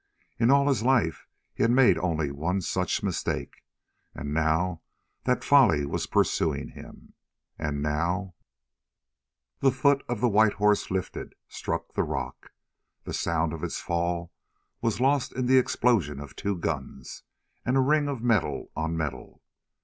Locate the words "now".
4.33-4.81, 7.83-8.33